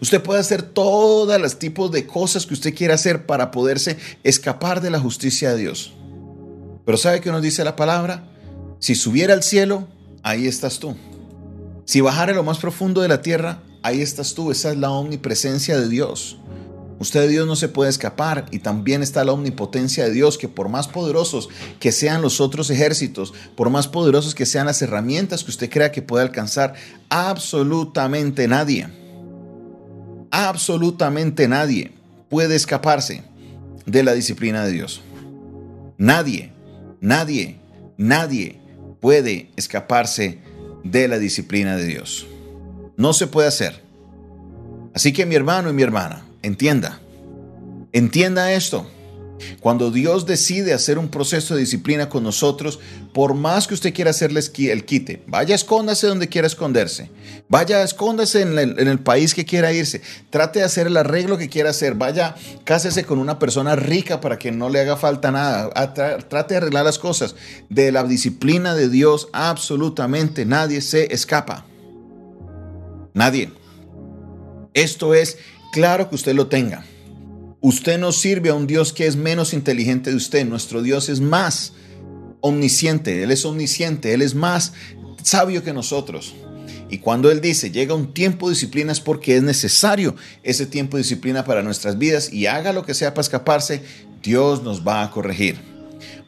Usted 0.00 0.20
puede 0.22 0.40
hacer 0.40 0.62
todos 0.62 1.40
los 1.40 1.58
tipos 1.58 1.92
de 1.92 2.06
cosas 2.06 2.46
que 2.46 2.54
usted 2.54 2.74
quiera 2.74 2.94
hacer 2.94 3.26
para 3.26 3.50
poderse 3.50 3.98
escapar 4.24 4.80
de 4.80 4.90
la 4.90 4.98
justicia 4.98 5.50
de 5.50 5.58
Dios. 5.58 5.94
Pero 6.84 6.98
¿sabe 6.98 7.20
qué 7.20 7.30
nos 7.30 7.42
dice 7.42 7.62
la 7.62 7.76
palabra? 7.76 8.24
Si 8.80 8.94
subiera 8.94 9.34
al 9.34 9.42
cielo, 9.42 9.86
ahí 10.22 10.46
estás 10.46 10.78
tú. 10.78 10.96
Si 11.84 12.00
bajara 12.00 12.32
lo 12.32 12.42
más 12.42 12.58
profundo 12.58 13.02
de 13.02 13.08
la 13.08 13.22
tierra, 13.22 13.62
ahí 13.82 14.00
estás 14.00 14.34
tú. 14.34 14.50
Esa 14.50 14.72
es 14.72 14.78
la 14.78 14.90
omnipresencia 14.90 15.78
de 15.78 15.88
Dios. 15.88 16.38
Usted 16.98 17.20
de 17.20 17.28
Dios 17.28 17.46
no 17.46 17.56
se 17.56 17.68
puede 17.68 17.90
escapar 17.90 18.46
y 18.50 18.60
también 18.60 19.02
está 19.02 19.24
la 19.24 19.32
omnipotencia 19.32 20.04
de 20.04 20.12
Dios 20.12 20.38
que 20.38 20.48
por 20.48 20.68
más 20.68 20.88
poderosos 20.88 21.48
que 21.78 21.92
sean 21.92 22.22
los 22.22 22.40
otros 22.40 22.70
ejércitos, 22.70 23.34
por 23.54 23.70
más 23.70 23.86
poderosos 23.88 24.34
que 24.34 24.46
sean 24.46 24.66
las 24.66 24.80
herramientas 24.80 25.44
que 25.44 25.50
usted 25.50 25.70
crea 25.70 25.92
que 25.92 26.02
puede 26.02 26.24
alcanzar, 26.24 26.74
absolutamente 27.10 28.48
nadie 28.48 28.88
absolutamente 30.36 31.48
nadie 31.48 31.92
puede 32.28 32.56
escaparse 32.56 33.22
de 33.86 34.02
la 34.02 34.12
disciplina 34.12 34.66
de 34.66 34.72
Dios. 34.72 35.00
Nadie, 35.96 36.52
nadie, 37.00 37.58
nadie 37.96 38.60
puede 39.00 39.50
escaparse 39.56 40.40
de 40.84 41.08
la 41.08 41.18
disciplina 41.18 41.76
de 41.76 41.86
Dios. 41.86 42.26
No 42.98 43.14
se 43.14 43.26
puede 43.26 43.48
hacer. 43.48 43.82
Así 44.92 45.14
que 45.14 45.24
mi 45.24 45.34
hermano 45.34 45.70
y 45.70 45.72
mi 45.72 45.82
hermana, 45.82 46.25
entienda, 46.46 47.00
entienda 47.92 48.52
esto. 48.52 48.86
Cuando 49.60 49.90
Dios 49.90 50.24
decide 50.24 50.72
hacer 50.72 50.98
un 50.98 51.08
proceso 51.08 51.54
de 51.54 51.60
disciplina 51.60 52.08
con 52.08 52.22
nosotros, 52.22 52.78
por 53.12 53.34
más 53.34 53.66
que 53.66 53.74
usted 53.74 53.92
quiera 53.92 54.10
hacerle 54.10 54.40
el 54.40 54.84
quite, 54.84 55.22
vaya 55.26 55.54
escóndase 55.54 56.06
donde 56.06 56.28
quiera 56.28 56.46
esconderse, 56.46 57.10
vaya 57.48 57.82
escóndase 57.82 58.42
en 58.42 58.58
el, 58.58 58.78
en 58.78 58.88
el 58.88 58.98
país 58.98 59.34
que 59.34 59.44
quiera 59.44 59.72
irse, 59.72 60.00
trate 60.30 60.60
de 60.60 60.64
hacer 60.64 60.86
el 60.86 60.96
arreglo 60.96 61.36
que 61.36 61.50
quiera 61.50 61.70
hacer, 61.70 61.94
vaya 61.94 62.34
cásese 62.64 63.04
con 63.04 63.18
una 63.18 63.38
persona 63.38 63.76
rica 63.76 64.22
para 64.22 64.38
que 64.38 64.52
no 64.52 64.70
le 64.70 64.80
haga 64.80 64.96
falta 64.96 65.30
nada, 65.30 65.70
trate 66.28 66.54
de 66.54 66.58
arreglar 66.58 66.84
las 66.84 66.98
cosas. 66.98 67.34
De 67.68 67.92
la 67.92 68.04
disciplina 68.04 68.74
de 68.74 68.88
Dios 68.88 69.28
absolutamente 69.32 70.46
nadie 70.46 70.80
se 70.80 71.12
escapa. 71.12 71.66
Nadie. 73.12 73.52
Esto 74.72 75.14
es 75.14 75.38
claro 75.76 76.08
que 76.08 76.14
usted 76.14 76.34
lo 76.34 76.46
tenga. 76.46 76.86
Usted 77.60 77.98
no 77.98 78.10
sirve 78.10 78.48
a 78.48 78.54
un 78.54 78.66
Dios 78.66 78.94
que 78.94 79.06
es 79.06 79.14
menos 79.14 79.52
inteligente 79.52 80.08
de 80.08 80.16
usted. 80.16 80.46
Nuestro 80.46 80.80
Dios 80.80 81.10
es 81.10 81.20
más 81.20 81.74
omnisciente. 82.40 83.22
Él 83.22 83.30
es 83.30 83.44
omnisciente. 83.44 84.14
Él 84.14 84.22
es 84.22 84.34
más 84.34 84.72
sabio 85.22 85.62
que 85.62 85.74
nosotros. 85.74 86.34
Y 86.88 86.96
cuando 86.96 87.30
Él 87.30 87.42
dice, 87.42 87.70
llega 87.70 87.92
un 87.92 88.14
tiempo 88.14 88.48
de 88.48 88.54
disciplina 88.54 88.90
es 88.90 89.00
porque 89.00 89.36
es 89.36 89.42
necesario 89.42 90.16
ese 90.42 90.64
tiempo 90.64 90.96
de 90.96 91.02
disciplina 91.02 91.44
para 91.44 91.62
nuestras 91.62 91.98
vidas 91.98 92.32
y 92.32 92.46
haga 92.46 92.72
lo 92.72 92.86
que 92.86 92.94
sea 92.94 93.12
para 93.12 93.20
escaparse, 93.20 93.82
Dios 94.22 94.62
nos 94.62 94.86
va 94.86 95.02
a 95.02 95.10
corregir. 95.10 95.58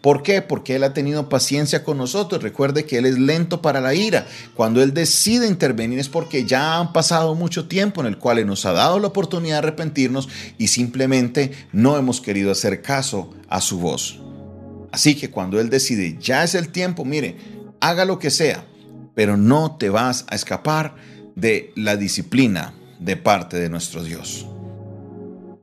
¿Por 0.00 0.23
qué? 0.23 0.43
Porque 0.43 0.76
Él 0.76 0.85
ha 0.85 0.95
tenido 0.95 1.28
paciencia 1.28 1.83
con 1.83 1.99
nosotros. 1.99 2.43
Recuerde 2.43 2.85
que 2.85 2.99
Él 2.99 3.07
es 3.07 3.19
lento 3.19 3.61
para 3.61 3.81
la 3.81 3.95
ira. 3.95 4.26
Cuando 4.55 4.83
Él 4.83 4.95
decide 4.95 5.49
intervenir 5.49 5.99
es 5.99 6.09
porque 6.09 6.45
ya 6.45 6.78
han 6.78 6.93
pasado 6.93 7.35
mucho 7.35 7.67
tiempo 7.67 8.00
en 8.00 8.07
el 8.07 8.19
cual 8.19 8.38
Él 8.38 8.47
nos 8.47 8.64
ha 8.64 8.73
dado 8.73 9.00
la 9.00 9.09
oportunidad 9.09 9.57
de 9.57 9.69
arrepentirnos 9.69 10.28
y 10.57 10.69
simplemente 10.69 11.50
no 11.73 11.97
hemos 11.97 12.21
querido 12.21 12.52
hacer 12.52 12.81
caso 12.81 13.35
a 13.49 13.61
su 13.61 13.78
voz. 13.78 14.21
Así 14.93 15.17
que 15.17 15.31
cuando 15.31 15.61
Él 15.61 15.69
decide, 15.69 16.17
ya 16.21 16.45
es 16.45 16.55
el 16.55 16.69
tiempo, 16.69 17.05
mire, 17.05 17.37
haga 17.81 18.05
lo 18.05 18.19
que 18.21 18.31
sea, 18.31 18.64
pero 19.14 19.37
no 19.37 19.76
te 19.78 19.90
vas 19.90 20.25
a 20.28 20.37
escapar 20.37 20.95
de 21.35 21.73
la 21.75 21.97
disciplina 21.97 22.73
de 23.00 23.17
parte 23.17 23.59
de 23.59 23.69
nuestro 23.69 24.05
Dios. 24.05 24.47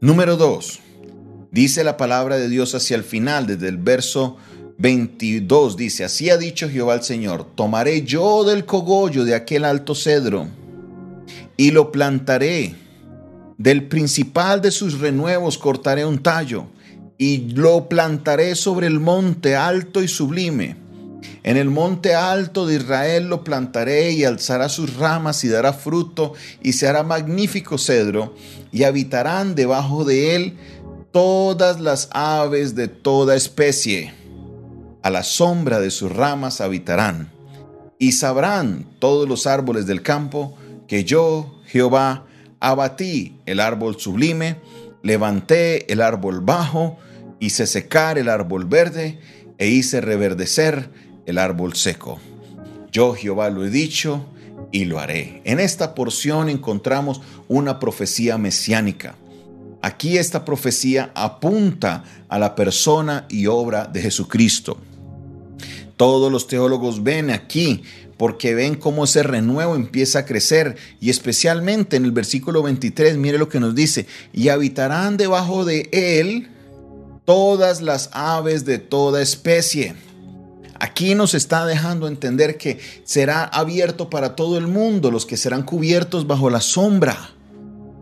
Número 0.01 0.35
2. 0.35 0.81
Dice 1.55 1.85
la 1.85 1.95
palabra 1.95 2.35
de 2.35 2.49
Dios 2.49 2.75
hacia 2.75 2.97
el 2.97 3.05
final, 3.05 3.47
desde 3.47 3.69
el 3.69 3.77
verso 3.77 4.35
22, 4.77 5.77
dice, 5.77 6.03
así 6.03 6.29
ha 6.29 6.35
dicho 6.35 6.69
Jehová 6.69 6.95
el 6.95 7.01
Señor, 7.01 7.47
tomaré 7.55 8.01
yo 8.01 8.43
del 8.43 8.65
cogollo 8.65 9.23
de 9.23 9.35
aquel 9.35 9.63
alto 9.63 9.95
cedro 9.95 10.49
y 11.55 11.71
lo 11.71 11.93
plantaré, 11.93 12.75
del 13.57 13.87
principal 13.87 14.61
de 14.61 14.69
sus 14.69 14.99
renuevos 14.99 15.57
cortaré 15.57 16.05
un 16.05 16.21
tallo 16.21 16.65
y 17.17 17.47
lo 17.51 17.87
plantaré 17.87 18.55
sobre 18.55 18.87
el 18.87 18.99
monte 18.99 19.55
alto 19.55 20.03
y 20.03 20.09
sublime. 20.09 20.75
En 21.43 21.55
el 21.55 21.69
monte 21.69 22.15
alto 22.15 22.65
de 22.65 22.75
Israel 22.75 23.29
lo 23.29 23.45
plantaré 23.45 24.11
y 24.11 24.25
alzará 24.25 24.67
sus 24.67 24.95
ramas 24.95 25.43
y 25.45 25.47
dará 25.47 25.71
fruto 25.71 26.33
y 26.61 26.73
se 26.73 26.87
hará 26.87 27.03
magnífico 27.03 27.77
cedro 27.77 28.35
y 28.73 28.83
habitarán 28.83 29.55
debajo 29.55 30.03
de 30.03 30.35
él 30.35 30.57
todas 31.15 31.79
las 31.79 32.09
aves 32.11 32.75
de 32.75 32.89
toda 32.89 33.37
especie. 33.37 34.13
A 35.01 35.09
la 35.09 35.23
sombra 35.23 35.79
de 35.79 35.89
sus 35.89 36.11
ramas 36.11 36.59
habitarán 36.59 37.31
y 37.97 38.11
sabrán 38.11 38.85
todos 38.99 39.25
los 39.25 39.47
árboles 39.47 39.85
del 39.85 40.01
campo 40.01 40.57
que 40.89 41.05
yo, 41.05 41.61
Jehová, 41.67 42.25
abatí 42.59 43.39
el 43.45 43.61
árbol 43.61 43.97
sublime, 43.97 44.57
levanté 45.03 45.89
el 45.89 46.01
árbol 46.01 46.41
bajo, 46.41 46.97
hice 47.39 47.65
secar 47.65 48.17
el 48.17 48.27
árbol 48.27 48.65
verde 48.65 49.17
e 49.57 49.69
hice 49.69 50.01
reverdecer 50.01 50.89
el 51.25 51.37
árbol 51.37 51.75
seco. 51.75 52.19
Yo 52.91 53.13
Jehová 53.13 53.49
lo 53.49 53.63
he 53.63 53.69
dicho 53.69 54.25
y 54.73 54.83
lo 54.83 54.99
haré. 54.99 55.41
En 55.45 55.61
esta 55.61 55.95
porción 55.95 56.49
encontramos 56.49 57.21
una 57.47 57.79
profecía 57.79 58.37
mesiánica. 58.37 59.15
Aquí 59.85 60.17
esta 60.17 60.45
profecía 60.45 61.11
apunta 61.13 62.03
a 62.27 62.39
la 62.39 62.55
persona 62.55 63.27
y 63.29 63.45
obra 63.45 63.85
de 63.85 64.01
Jesucristo. 64.01 64.79
Todos 65.95 66.31
los 66.31 66.47
teólogos 66.47 67.03
ven 67.03 67.29
aquí 67.29 67.83
porque 68.17 68.55
ven 68.55 68.73
cómo 68.73 69.03
ese 69.03 69.21
renuevo 69.21 69.75
empieza 69.75 70.17
a 70.17 70.25
crecer 70.25 70.75
y 70.99 71.11
especialmente 71.11 71.97
en 71.97 72.05
el 72.05 72.11
versículo 72.11 72.63
23, 72.63 73.17
mire 73.17 73.37
lo 73.37 73.47
que 73.47 73.59
nos 73.59 73.75
dice, 73.75 74.07
y 74.33 74.49
habitarán 74.49 75.17
debajo 75.17 75.65
de 75.65 75.87
él 75.91 76.47
todas 77.23 77.83
las 77.83 78.09
aves 78.11 78.65
de 78.65 78.79
toda 78.79 79.21
especie. 79.21 79.93
Aquí 80.79 81.13
nos 81.13 81.35
está 81.35 81.63
dejando 81.67 82.07
entender 82.07 82.57
que 82.57 82.79
será 83.03 83.43
abierto 83.43 84.09
para 84.09 84.35
todo 84.35 84.57
el 84.57 84.65
mundo, 84.65 85.11
los 85.11 85.27
que 85.27 85.37
serán 85.37 85.61
cubiertos 85.61 86.25
bajo 86.25 86.49
la 86.49 86.61
sombra. 86.61 87.34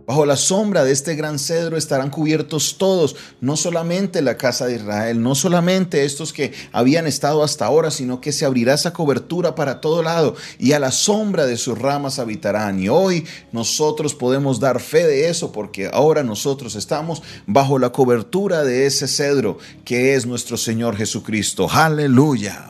Bajo 0.05 0.25
la 0.25 0.35
sombra 0.35 0.83
de 0.83 0.91
este 0.91 1.15
gran 1.15 1.39
cedro 1.39 1.77
estarán 1.77 2.09
cubiertos 2.09 2.77
todos, 2.77 3.15
no 3.39 3.55
solamente 3.55 4.21
la 4.21 4.35
casa 4.35 4.65
de 4.65 4.75
Israel, 4.75 5.21
no 5.21 5.33
solamente 5.33 6.03
estos 6.03 6.33
que 6.33 6.51
habían 6.73 7.07
estado 7.07 7.41
hasta 7.41 7.65
ahora, 7.65 7.89
sino 7.89 8.19
que 8.19 8.33
se 8.33 8.43
abrirá 8.43 8.73
esa 8.73 8.91
cobertura 8.91 9.55
para 9.55 9.79
todo 9.79 10.03
lado 10.03 10.35
y 10.59 10.73
a 10.73 10.79
la 10.79 10.91
sombra 10.91 11.45
de 11.45 11.55
sus 11.55 11.79
ramas 11.79 12.19
habitarán. 12.19 12.83
Y 12.83 12.89
hoy 12.89 13.25
nosotros 13.53 14.13
podemos 14.13 14.59
dar 14.59 14.81
fe 14.81 15.07
de 15.07 15.29
eso 15.29 15.53
porque 15.53 15.89
ahora 15.93 16.21
nosotros 16.21 16.75
estamos 16.75 17.23
bajo 17.47 17.79
la 17.79 17.91
cobertura 17.91 18.65
de 18.65 18.85
ese 18.85 19.07
cedro 19.07 19.57
que 19.85 20.15
es 20.15 20.25
nuestro 20.25 20.57
Señor 20.57 20.97
Jesucristo. 20.97 21.69
Aleluya. 21.71 22.69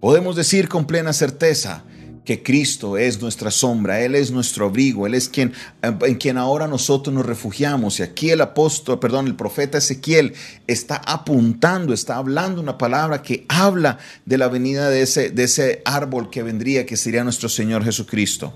Podemos 0.00 0.34
decir 0.34 0.68
con 0.68 0.86
plena 0.86 1.12
certeza, 1.12 1.84
que 2.26 2.42
Cristo 2.42 2.98
es 2.98 3.22
nuestra 3.22 3.52
sombra, 3.52 4.00
Él 4.00 4.16
es 4.16 4.32
nuestro 4.32 4.66
abrigo, 4.66 5.06
Él 5.06 5.14
es 5.14 5.28
quien, 5.28 5.52
en 5.82 6.16
quien 6.16 6.36
ahora 6.36 6.66
nosotros 6.66 7.14
nos 7.14 7.24
refugiamos. 7.24 8.00
Y 8.00 8.02
aquí 8.02 8.30
el 8.30 8.40
apóstol, 8.40 8.98
perdón, 8.98 9.28
el 9.28 9.36
profeta 9.36 9.78
Ezequiel 9.78 10.34
está 10.66 10.96
apuntando, 10.96 11.94
está 11.94 12.16
hablando 12.16 12.60
una 12.60 12.76
palabra 12.76 13.22
que 13.22 13.46
habla 13.48 13.98
de 14.24 14.38
la 14.38 14.48
venida 14.48 14.90
de 14.90 15.02
ese, 15.02 15.30
de 15.30 15.44
ese 15.44 15.82
árbol 15.84 16.28
que 16.28 16.42
vendría, 16.42 16.84
que 16.84 16.96
sería 16.96 17.22
nuestro 17.22 17.48
Señor 17.48 17.84
Jesucristo. 17.84 18.52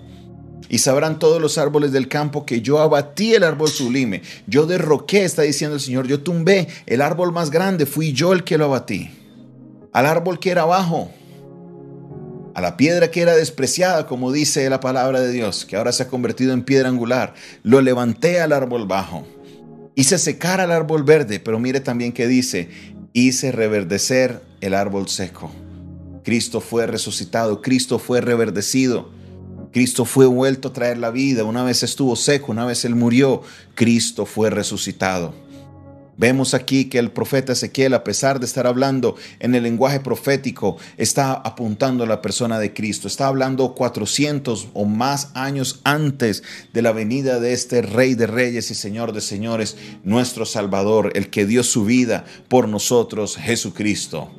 Y 0.69 0.79
sabrán 0.79 1.21
todos 1.21 1.41
los 1.41 1.57
árboles 1.57 1.93
del 1.93 2.09
campo 2.09 2.45
que 2.45 2.63
yo 2.63 2.81
abatí 2.81 3.35
el 3.35 3.45
árbol 3.45 3.69
sublime. 3.69 4.23
Yo 4.49 4.67
derroqué, 4.67 5.25
está 5.25 5.43
diciendo 5.43 5.77
el 5.77 5.81
Señor, 5.81 6.09
yo 6.09 6.21
tumbé 6.21 6.67
el 6.87 7.03
árbol 7.03 7.33
más 7.33 7.51
grande, 7.51 7.87
fui 7.87 8.13
yo 8.13 8.33
el 8.33 8.43
que 8.43 8.59
lo 8.59 8.67
abatí. 8.67 9.11
Al 9.93 10.07
árbol 10.07 10.41
que 10.41 10.51
era 10.51 10.63
abajo, 10.63 11.13
a 12.55 12.61
la 12.61 12.77
piedra 12.77 13.11
que 13.11 13.23
era 13.23 13.37
despreciada, 13.37 14.07
como 14.07 14.33
dice 14.33 14.69
la 14.71 14.81
palabra 14.81 15.21
de 15.21 15.31
Dios, 15.31 15.65
que 15.65 15.77
ahora 15.77 15.93
se 15.93 16.05
ha 16.05 16.09
convertido 16.09 16.53
en 16.53 16.63
piedra 16.63 16.89
angular, 16.89 17.35
lo 17.63 17.81
levanté 17.81 18.41
al 18.41 18.53
árbol 18.53 18.87
bajo. 18.87 19.27
Hice 19.95 20.19
secar 20.19 20.61
al 20.61 20.73
árbol 20.73 21.05
verde, 21.05 21.41
pero 21.41 21.59
mire 21.59 21.81
también 21.81 22.13
que 22.13 22.27
dice, 22.27 22.69
hice 23.13 23.53
reverdecer 23.53 24.43
el 24.61 24.75
árbol 24.75 25.09
seco. 25.09 25.51
Cristo 26.25 26.61
fue 26.61 26.87
resucitado, 26.87 27.63
Cristo 27.63 27.99
fue 27.99 28.21
reverdecido, 28.21 29.11
Cristo 29.73 30.05
fue 30.05 30.27
vuelto 30.27 30.69
a 30.69 30.73
traer 30.73 30.99
la 30.99 31.11
vida, 31.11 31.45
una 31.45 31.63
vez 31.63 31.83
estuvo 31.83 32.17
seco, 32.17 32.53
una 32.53 32.67
vez 32.67 32.85
Él 32.85 32.95
murió, 32.95 33.43
Cristo 33.75 34.27
fue 34.27 34.51
resucitado. 34.51 35.33
Vemos 36.21 36.53
aquí 36.53 36.91
que 36.91 36.99
el 36.99 37.13
profeta 37.13 37.55
Ezequiel, 37.55 37.95
a 37.95 38.05
pesar 38.05 38.41
de 38.41 38.45
estar 38.45 38.67
hablando 38.67 39.17
en 39.39 39.55
el 39.55 39.63
lenguaje 39.63 40.01
profético, 40.01 40.77
está 40.99 41.33
apuntando 41.33 42.05
a 42.05 42.07
la 42.07 42.21
persona 42.21 42.59
de 42.59 42.75
Cristo. 42.75 43.09
Está 43.09 43.27
hablando 43.27 43.75
400 43.75 44.69
o 44.75 44.85
más 44.85 45.31
años 45.33 45.81
antes 45.83 46.43
de 46.75 46.83
la 46.83 46.93
venida 46.93 47.41
de 47.41 47.55
este 47.55 47.81
Rey 47.81 48.17
de 48.17 48.27
Reyes 48.27 48.71
y 48.71 48.75
Señor 48.75 49.15
de 49.15 49.23
Señores, 49.23 49.79
nuestro 50.05 50.45
Salvador, 50.45 51.11
el 51.15 51.31
que 51.31 51.47
dio 51.47 51.63
su 51.63 51.87
vida 51.87 52.27
por 52.49 52.69
nosotros, 52.69 53.39
Jesucristo 53.39 54.31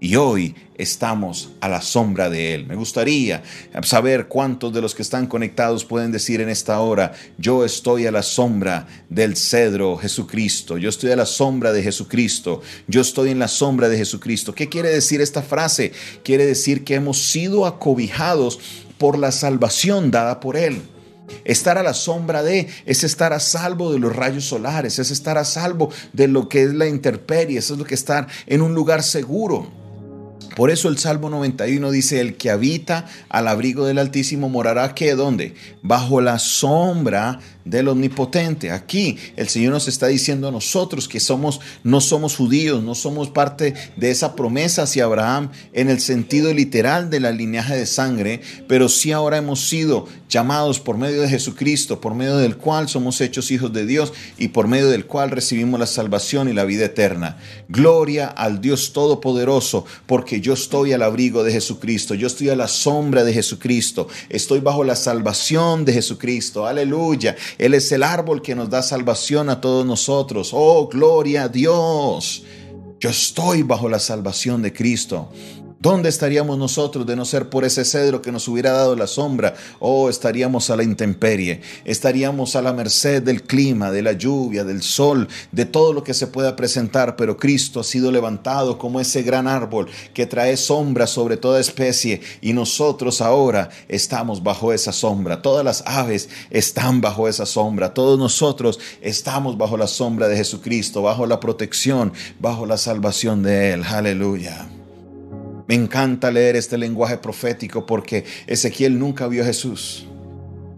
y 0.00 0.16
hoy 0.16 0.54
estamos 0.76 1.50
a 1.60 1.68
la 1.68 1.82
sombra 1.82 2.30
de 2.30 2.54
Él. 2.54 2.66
Me 2.66 2.74
gustaría 2.74 3.42
saber 3.82 4.28
cuántos 4.28 4.72
de 4.72 4.80
los 4.80 4.94
que 4.94 5.02
están 5.02 5.26
conectados 5.26 5.84
pueden 5.84 6.10
decir 6.10 6.40
en 6.40 6.48
esta 6.48 6.80
hora, 6.80 7.12
yo 7.36 7.66
estoy 7.66 8.06
a 8.06 8.10
la 8.10 8.22
sombra 8.22 8.86
del 9.10 9.36
cedro 9.36 9.98
Jesucristo, 9.98 10.78
yo 10.78 10.88
estoy 10.88 11.10
a 11.10 11.16
la 11.16 11.26
sombra 11.26 11.72
de 11.72 11.82
Jesucristo, 11.82 12.62
yo 12.88 13.02
estoy 13.02 13.30
en 13.30 13.38
la 13.38 13.48
sombra 13.48 13.90
de 13.90 13.98
Jesucristo. 13.98 14.54
¿Qué 14.54 14.70
quiere 14.70 14.88
decir 14.88 15.20
esta 15.20 15.42
frase? 15.42 15.92
Quiere 16.24 16.46
decir 16.46 16.82
que 16.82 16.94
hemos 16.94 17.18
sido 17.18 17.66
acobijados 17.66 18.58
por 18.96 19.18
la 19.18 19.32
salvación 19.32 20.10
dada 20.10 20.40
por 20.40 20.56
Él. 20.56 20.80
Estar 21.44 21.78
a 21.78 21.82
la 21.82 21.94
sombra 21.94 22.42
de 22.42 22.68
es 22.86 23.04
estar 23.04 23.32
a 23.32 23.38
salvo 23.38 23.92
de 23.92 23.98
los 23.98 24.16
rayos 24.16 24.46
solares, 24.46 24.98
es 24.98 25.10
estar 25.10 25.38
a 25.38 25.44
salvo 25.44 25.90
de 26.12 26.26
lo 26.26 26.48
que 26.48 26.62
es 26.62 26.74
la 26.74 26.86
intemperie, 26.86 27.58
es 27.58 27.70
lo 27.70 27.84
que 27.84 27.94
estar 27.94 28.26
en 28.46 28.62
un 28.62 28.74
lugar 28.74 29.02
seguro. 29.02 29.79
Por 30.56 30.70
eso 30.70 30.88
el 30.88 30.98
Salmo 30.98 31.30
91 31.30 31.90
dice, 31.90 32.20
el 32.20 32.36
que 32.36 32.50
habita 32.50 33.06
al 33.28 33.48
abrigo 33.48 33.86
del 33.86 33.98
Altísimo 33.98 34.48
morará 34.48 34.94
que 34.94 35.14
¿dónde? 35.14 35.54
Bajo 35.82 36.20
la 36.20 36.38
sombra 36.38 37.40
del 37.64 37.88
omnipotente. 37.88 38.70
Aquí 38.70 39.16
el 39.36 39.48
Señor 39.48 39.72
nos 39.72 39.88
está 39.88 40.06
diciendo 40.06 40.48
a 40.48 40.52
nosotros 40.52 41.08
que 41.08 41.20
somos 41.20 41.60
no 41.82 42.00
somos 42.00 42.36
judíos, 42.36 42.82
no 42.82 42.94
somos 42.94 43.30
parte 43.30 43.74
de 43.96 44.10
esa 44.10 44.34
promesa 44.34 44.82
hacia 44.82 45.04
Abraham 45.04 45.50
en 45.72 45.88
el 45.90 46.00
sentido 46.00 46.52
literal 46.52 47.10
de 47.10 47.20
la 47.20 47.32
linaje 47.32 47.76
de 47.76 47.86
sangre, 47.86 48.40
pero 48.68 48.88
sí 48.88 49.12
ahora 49.12 49.38
hemos 49.38 49.68
sido 49.68 50.06
llamados 50.28 50.78
por 50.80 50.96
medio 50.96 51.20
de 51.20 51.28
Jesucristo, 51.28 52.00
por 52.00 52.14
medio 52.14 52.36
del 52.36 52.56
cual 52.56 52.88
somos 52.88 53.20
hechos 53.20 53.50
hijos 53.50 53.72
de 53.72 53.84
Dios 53.84 54.12
y 54.38 54.48
por 54.48 54.68
medio 54.68 54.88
del 54.88 55.06
cual 55.06 55.30
recibimos 55.30 55.80
la 55.80 55.86
salvación 55.86 56.48
y 56.48 56.52
la 56.52 56.64
vida 56.64 56.86
eterna. 56.86 57.38
Gloria 57.68 58.28
al 58.28 58.60
Dios 58.60 58.92
todopoderoso, 58.92 59.84
porque 60.06 60.40
yo 60.40 60.54
estoy 60.54 60.92
al 60.92 61.02
abrigo 61.02 61.42
de 61.42 61.52
Jesucristo, 61.52 62.14
yo 62.14 62.26
estoy 62.26 62.48
a 62.50 62.56
la 62.56 62.68
sombra 62.68 63.24
de 63.24 63.32
Jesucristo, 63.32 64.08
estoy 64.28 64.60
bajo 64.60 64.84
la 64.84 64.96
salvación 64.96 65.84
de 65.84 65.92
Jesucristo. 65.92 66.66
Aleluya. 66.66 67.36
Él 67.58 67.74
es 67.74 67.90
el 67.92 68.02
árbol 68.02 68.42
que 68.42 68.54
nos 68.54 68.70
da 68.70 68.82
salvación 68.82 69.48
a 69.50 69.60
todos 69.60 69.86
nosotros. 69.86 70.50
Oh, 70.52 70.88
gloria 70.88 71.44
a 71.44 71.48
Dios. 71.48 72.44
Yo 72.98 73.10
estoy 73.10 73.62
bajo 73.62 73.88
la 73.88 73.98
salvación 73.98 74.62
de 74.62 74.72
Cristo. 74.72 75.28
¿Dónde 75.82 76.10
estaríamos 76.10 76.58
nosotros 76.58 77.06
de 77.06 77.16
no 77.16 77.24
ser 77.24 77.48
por 77.48 77.64
ese 77.64 77.86
cedro 77.86 78.20
que 78.20 78.30
nos 78.30 78.46
hubiera 78.48 78.72
dado 78.72 78.94
la 78.96 79.06
sombra? 79.06 79.54
Oh, 79.78 80.10
estaríamos 80.10 80.68
a 80.68 80.76
la 80.76 80.82
intemperie, 80.82 81.62
estaríamos 81.86 82.54
a 82.54 82.60
la 82.60 82.74
merced 82.74 83.22
del 83.22 83.44
clima, 83.44 83.90
de 83.90 84.02
la 84.02 84.12
lluvia, 84.12 84.62
del 84.62 84.82
sol, 84.82 85.26
de 85.52 85.64
todo 85.64 85.94
lo 85.94 86.04
que 86.04 86.12
se 86.12 86.26
pueda 86.26 86.54
presentar, 86.54 87.16
pero 87.16 87.38
Cristo 87.38 87.80
ha 87.80 87.84
sido 87.84 88.12
levantado 88.12 88.76
como 88.76 89.00
ese 89.00 89.22
gran 89.22 89.48
árbol 89.48 89.88
que 90.12 90.26
trae 90.26 90.58
sombra 90.58 91.06
sobre 91.06 91.38
toda 91.38 91.60
especie 91.60 92.20
y 92.42 92.52
nosotros 92.52 93.22
ahora 93.22 93.70
estamos 93.88 94.42
bajo 94.42 94.74
esa 94.74 94.92
sombra. 94.92 95.40
Todas 95.40 95.64
las 95.64 95.82
aves 95.86 96.28
están 96.50 97.00
bajo 97.00 97.26
esa 97.26 97.46
sombra, 97.46 97.94
todos 97.94 98.18
nosotros 98.18 98.78
estamos 99.00 99.56
bajo 99.56 99.78
la 99.78 99.86
sombra 99.86 100.28
de 100.28 100.36
Jesucristo, 100.36 101.00
bajo 101.00 101.24
la 101.24 101.40
protección, 101.40 102.12
bajo 102.38 102.66
la 102.66 102.76
salvación 102.76 103.42
de 103.42 103.72
Él. 103.72 103.84
Aleluya. 103.84 104.68
Me 105.70 105.76
encanta 105.76 106.32
leer 106.32 106.56
este 106.56 106.76
lenguaje 106.76 107.18
profético 107.18 107.86
porque 107.86 108.24
Ezequiel 108.48 108.98
nunca 108.98 109.28
vio 109.28 109.44
a 109.44 109.46
Jesús. 109.46 110.04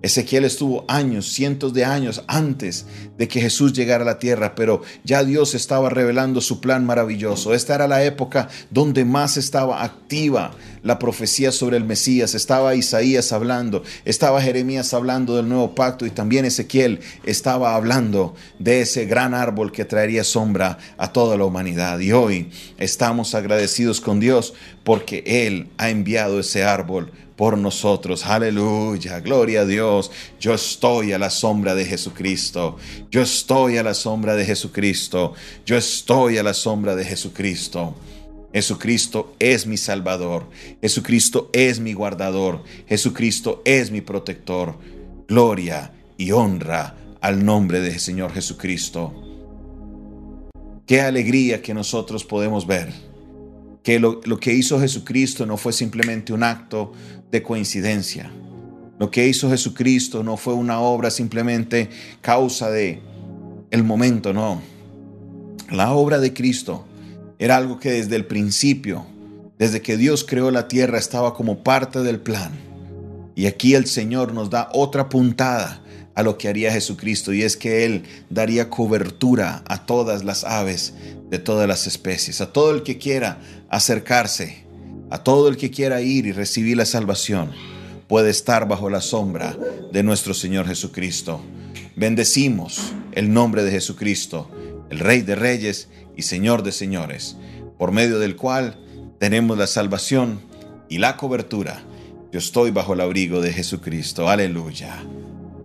Ezequiel 0.02 0.44
estuvo 0.44 0.84
años, 0.88 1.32
cientos 1.32 1.72
de 1.72 1.84
años 1.84 2.24
antes 2.26 2.86
de 3.16 3.28
que 3.28 3.40
Jesús 3.40 3.72
llegara 3.72 4.02
a 4.02 4.06
la 4.06 4.18
tierra, 4.18 4.56
pero 4.56 4.82
ya 5.04 5.22
Dios 5.22 5.54
estaba 5.54 5.90
revelando 5.90 6.40
su 6.40 6.60
plan 6.60 6.84
maravilloso. 6.84 7.54
Esta 7.54 7.76
era 7.76 7.86
la 7.86 8.02
época 8.04 8.48
donde 8.70 9.04
más 9.04 9.36
estaba 9.36 9.84
activa 9.84 10.50
la 10.82 10.98
profecía 10.98 11.52
sobre 11.52 11.76
el 11.76 11.84
Mesías. 11.84 12.34
Estaba 12.34 12.74
Isaías 12.74 13.32
hablando, 13.32 13.84
estaba 14.04 14.42
Jeremías 14.42 14.92
hablando 14.92 15.36
del 15.36 15.48
nuevo 15.48 15.74
pacto 15.74 16.04
y 16.04 16.10
también 16.10 16.44
Ezequiel 16.44 17.00
estaba 17.24 17.76
hablando 17.76 18.34
de 18.58 18.80
ese 18.80 19.06
gran 19.06 19.34
árbol 19.34 19.70
que 19.70 19.84
traería 19.84 20.24
sombra 20.24 20.78
a 20.98 21.12
toda 21.12 21.36
la 21.36 21.44
humanidad. 21.44 22.00
Y 22.00 22.12
hoy 22.12 22.50
estamos 22.78 23.36
agradecidos 23.36 24.00
con 24.00 24.18
Dios 24.18 24.54
porque 24.82 25.22
Él 25.26 25.68
ha 25.78 25.90
enviado 25.90 26.40
ese 26.40 26.64
árbol 26.64 27.12
por 27.42 27.58
nosotros. 27.58 28.24
Aleluya, 28.24 29.18
gloria 29.18 29.62
a 29.62 29.66
Dios. 29.66 30.12
Yo 30.38 30.54
estoy 30.54 31.12
a 31.12 31.18
la 31.18 31.28
sombra 31.28 31.74
de 31.74 31.84
Jesucristo. 31.84 32.76
Yo 33.10 33.20
estoy 33.20 33.78
a 33.78 33.82
la 33.82 33.94
sombra 33.94 34.36
de 34.36 34.44
Jesucristo. 34.44 35.34
Yo 35.66 35.76
estoy 35.76 36.38
a 36.38 36.44
la 36.44 36.54
sombra 36.54 36.94
de 36.94 37.04
Jesucristo. 37.04 37.96
Jesucristo 38.54 39.34
es 39.40 39.66
mi 39.66 39.76
Salvador. 39.76 40.48
Jesucristo 40.80 41.50
es 41.52 41.80
mi 41.80 41.94
guardador. 41.94 42.62
Jesucristo 42.86 43.60
es 43.64 43.90
mi 43.90 44.02
protector. 44.02 44.78
Gloria 45.26 45.90
y 46.16 46.30
honra 46.30 46.94
al 47.20 47.44
nombre 47.44 47.80
del 47.80 47.98
Señor 47.98 48.32
Jesucristo. 48.32 49.12
Qué 50.86 51.00
alegría 51.00 51.60
que 51.60 51.74
nosotros 51.74 52.22
podemos 52.22 52.68
ver 52.68 53.11
que 53.82 53.98
lo, 53.98 54.20
lo, 54.24 54.38
que 54.38 54.52
hizo 54.52 54.80
Jesucristo 54.80 55.46
no 55.46 55.56
fue 55.56 55.72
simplemente 55.72 56.32
un 56.32 56.42
acto 56.42 56.92
de 57.30 57.42
coincidencia. 57.42 58.30
Lo 58.98 59.10
que 59.10 59.26
hizo 59.26 59.50
Jesucristo 59.50 60.22
no 60.22 60.36
fue 60.36 60.54
una 60.54 60.80
obra 60.80 61.10
simplemente 61.10 61.90
causa 62.20 62.70
de 62.70 63.00
el 63.70 63.82
momento, 63.82 64.32
no. 64.32 64.62
La 65.70 65.92
obra 65.92 66.18
de 66.20 66.32
Cristo 66.32 66.84
era 67.38 67.56
algo 67.56 67.80
que 67.80 67.90
desde 67.90 68.14
el 68.14 68.26
principio, 68.26 69.06
desde 69.58 69.80
que 69.80 69.96
Dios 69.96 70.24
creó 70.24 70.50
la 70.50 70.68
tierra, 70.68 70.98
estaba 70.98 71.34
como 71.34 71.64
parte 71.64 72.02
del 72.02 72.20
plan. 72.20 72.52
Y 73.34 73.46
aquí 73.46 73.74
el 73.74 73.86
Señor 73.86 74.34
nos 74.34 74.50
da 74.50 74.68
otra 74.72 75.08
puntada 75.08 75.81
a 76.14 76.22
lo 76.22 76.38
que 76.38 76.48
haría 76.48 76.72
Jesucristo 76.72 77.32
y 77.32 77.42
es 77.42 77.56
que 77.56 77.84
Él 77.84 78.04
daría 78.30 78.68
cobertura 78.68 79.62
a 79.66 79.86
todas 79.86 80.24
las 80.24 80.44
aves 80.44 80.94
de 81.30 81.38
todas 81.38 81.66
las 81.66 81.86
especies, 81.86 82.40
a 82.40 82.52
todo 82.52 82.74
el 82.74 82.82
que 82.82 82.98
quiera 82.98 83.40
acercarse 83.70 84.62
a 85.12 85.18
todo 85.18 85.48
el 85.48 85.58
que 85.58 85.70
quiera 85.70 86.00
ir 86.00 86.24
y 86.24 86.32
recibir 86.32 86.78
la 86.78 86.86
salvación 86.86 87.50
puede 88.08 88.30
estar 88.30 88.66
bajo 88.66 88.88
la 88.88 89.02
sombra 89.02 89.54
de 89.92 90.02
nuestro 90.02 90.32
Señor 90.32 90.66
Jesucristo. 90.66 91.42
Bendecimos 91.96 92.94
el 93.12 93.30
nombre 93.30 93.62
de 93.62 93.72
Jesucristo, 93.72 94.50
el 94.88 95.00
Rey 95.00 95.20
de 95.20 95.34
Reyes 95.34 95.88
y 96.16 96.22
Señor 96.22 96.62
de 96.62 96.72
Señores, 96.72 97.36
por 97.76 97.92
medio 97.92 98.18
del 98.18 98.36
cual 98.36 98.78
tenemos 99.18 99.58
la 99.58 99.66
salvación 99.66 100.40
y 100.88 100.96
la 100.96 101.18
cobertura. 101.18 101.82
Yo 102.32 102.38
estoy 102.38 102.70
bajo 102.70 102.94
el 102.94 103.02
abrigo 103.02 103.42
de 103.42 103.52
Jesucristo. 103.52 104.30
Aleluya. 104.30 105.04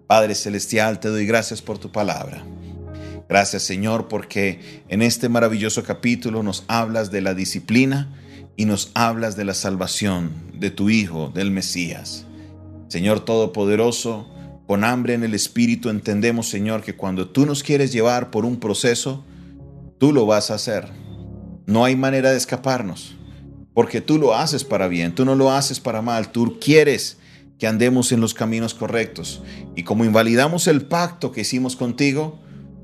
Padre 0.07 0.35
Celestial, 0.35 0.99
te 0.99 1.09
doy 1.09 1.25
gracias 1.25 1.61
por 1.61 1.77
tu 1.77 1.91
palabra. 1.91 2.43
Gracias 3.29 3.63
Señor 3.63 4.07
porque 4.07 4.83
en 4.87 5.01
este 5.01 5.29
maravilloso 5.29 5.83
capítulo 5.83 6.43
nos 6.43 6.63
hablas 6.67 7.11
de 7.11 7.21
la 7.21 7.33
disciplina, 7.33 8.09
y 8.57 8.65
nos 8.65 8.91
hablas 8.95 9.37
de 9.37 9.45
la 9.45 9.53
salvación 9.53 10.31
de 10.55 10.71
tu 10.71 10.89
Hijo, 10.89 11.31
del 11.33 11.51
Mesías. 11.51 12.25
Señor 12.89 13.23
Todopoderoso, 13.23 14.27
con 14.65 14.83
hambre 14.83 15.13
en 15.13 15.23
el 15.23 15.35
Espíritu 15.35 15.89
entendemos, 15.89 16.49
Señor, 16.49 16.81
que 16.81 16.95
cuando 16.95 17.29
tú 17.29 17.45
nos 17.45 17.61
quieres 17.61 17.93
llevar 17.93 18.31
por 18.31 18.43
un 18.43 18.59
proceso, 18.59 19.23
tú 19.99 20.11
lo 20.11 20.25
vas 20.25 20.49
a 20.49 20.55
hacer. 20.55 20.89
No 21.67 21.85
hay 21.85 21.95
manera 21.95 22.31
de 22.31 22.37
escaparnos, 22.37 23.15
porque 23.75 24.01
tú 24.01 24.17
lo 24.17 24.33
haces 24.33 24.63
para 24.63 24.87
bien, 24.87 25.13
tú 25.13 25.23
no 25.23 25.35
lo 25.35 25.51
haces 25.51 25.79
para 25.79 26.01
mal, 26.01 26.31
tú 26.31 26.57
quieres 26.59 27.17
que 27.59 27.67
andemos 27.67 28.11
en 28.11 28.21
los 28.21 28.33
caminos 28.33 28.73
correctos. 28.73 29.41
Y 29.75 29.83
como 29.83 30.05
invalidamos 30.05 30.67
el 30.67 30.85
pacto 30.85 31.31
que 31.31 31.41
hicimos 31.41 31.75
contigo, 31.75 32.39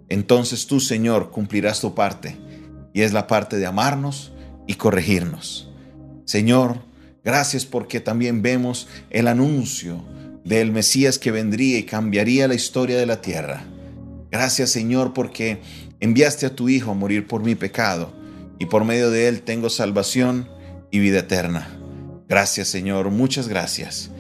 entonces 0.10 0.68
tú, 0.68 0.80
Señor, 0.80 1.32
cumplirás 1.32 1.82
tu 1.82 1.96
parte, 1.96 2.38
y 2.94 3.02
es 3.02 3.14
la 3.14 3.28
parte 3.28 3.58
de 3.58 3.66
amarnos, 3.66 4.34
y 4.68 4.76
corregirnos. 4.76 5.70
Señor, 6.26 6.80
gracias 7.24 7.66
porque 7.66 8.00
también 8.00 8.42
vemos 8.42 8.88
el 9.10 9.28
anuncio 9.28 10.04
del 10.44 10.72
Mesías 10.72 11.20
que 11.20 11.32
vendría 11.32 11.78
y 11.78 11.84
cambiaría 11.84 12.48
la 12.48 12.56
historia 12.56 12.98
de 12.98 13.06
la 13.06 13.22
tierra. 13.22 13.66
Gracias 14.32 14.72
Señor 14.72 15.14
porque 15.14 15.62
enviaste 16.00 16.46
a 16.46 16.56
tu 16.56 16.70
Hijo 16.70 16.92
a 16.92 16.96
morir 16.96 17.28
por 17.28 17.44
mi 17.44 17.56
pecado 17.56 18.14
y 18.60 18.66
por 18.66 18.84
medio 18.84 19.12
de 19.12 19.28
él 19.28 19.42
tengo 19.42 19.70
salvación 19.70 20.50
y 20.92 21.00
vida 21.00 21.20
eterna. 21.20 21.68
Gracias 22.28 22.68
Señor, 22.68 23.10
muchas 23.10 23.48
gracias. 23.48 24.13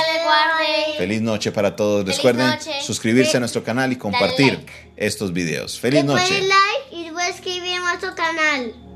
Feliz 0.96 1.20
noche 1.20 1.52
para 1.52 1.76
todos. 1.76 2.04
Recuerden 2.04 2.58
suscribirse 2.84 3.36
a 3.36 3.40
nuestro 3.40 3.62
canal 3.62 3.92
y 3.92 3.96
compartir 3.96 4.66
estos 4.96 5.32
videos. 5.32 5.78
Feliz 5.78 6.04
noche. 6.04 6.40
like 6.40 6.56
y 6.90 7.06
escribir 7.30 7.80
nuestro 7.80 8.16
canal. 8.16 8.87